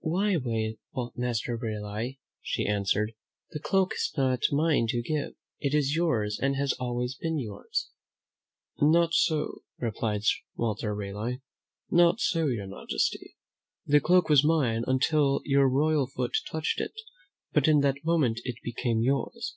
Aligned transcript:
"Why, 0.00 0.36
Master 1.16 1.56
Raleigh," 1.56 2.20
she 2.42 2.66
answered, 2.66 3.14
"the 3.52 3.58
cloak 3.58 3.94
is 3.94 4.12
not 4.18 4.42
mine 4.52 4.86
to 4.90 5.00
give; 5.00 5.32
it 5.60 5.72
is 5.74 5.96
yours 5.96 6.38
and 6.38 6.56
has 6.56 6.74
always 6.74 7.14
been 7.14 7.38
yours." 7.38 7.88
"Not 8.82 9.14
so," 9.14 9.62
replied 9.78 10.24
Walter 10.56 10.94
Raleigh; 10.94 11.40
"not 11.90 12.20
so, 12.20 12.48
your 12.48 12.66
majesty. 12.66 13.36
The 13.86 14.00
cloak 14.02 14.28
was 14.28 14.44
mine 14.44 14.84
until 14.86 15.40
your 15.46 15.66
royal 15.66 16.06
foot 16.06 16.36
touched 16.52 16.82
it, 16.82 16.92
but 17.54 17.66
in 17.66 17.80
that 17.80 18.04
moment 18.04 18.40
it 18.44 18.56
became 18.62 19.00
yours. 19.00 19.56